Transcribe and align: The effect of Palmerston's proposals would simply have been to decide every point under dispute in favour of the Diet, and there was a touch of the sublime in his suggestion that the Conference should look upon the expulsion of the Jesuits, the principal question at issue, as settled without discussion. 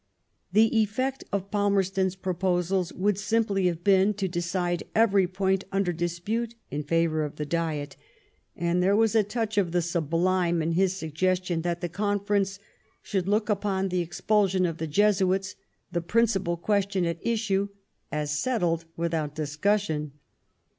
The 0.51 0.75
effect 0.79 1.25
of 1.31 1.51
Palmerston's 1.51 2.15
proposals 2.15 2.91
would 2.93 3.19
simply 3.19 3.67
have 3.67 3.83
been 3.83 4.15
to 4.15 4.27
decide 4.27 4.81
every 4.95 5.27
point 5.27 5.63
under 5.71 5.93
dispute 5.93 6.55
in 6.71 6.81
favour 6.81 7.23
of 7.23 7.35
the 7.35 7.45
Diet, 7.45 7.97
and 8.55 8.81
there 8.81 8.95
was 8.95 9.13
a 9.13 9.21
touch 9.21 9.59
of 9.59 9.73
the 9.73 9.81
sublime 9.83 10.59
in 10.59 10.71
his 10.71 10.93
suggestion 10.95 11.61
that 11.61 11.81
the 11.81 11.87
Conference 12.03 12.57
should 13.03 13.27
look 13.27 13.47
upon 13.47 13.89
the 13.89 14.01
expulsion 14.01 14.65
of 14.65 14.79
the 14.79 14.87
Jesuits, 14.87 15.53
the 15.91 16.01
principal 16.01 16.57
question 16.57 17.05
at 17.05 17.19
issue, 17.23 17.69
as 18.11 18.31
settled 18.31 18.85
without 18.97 19.35
discussion. 19.35 20.13